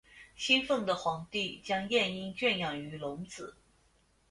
[0.35, 3.55] 兴奋的皇帝将夜莺圈养于笼子。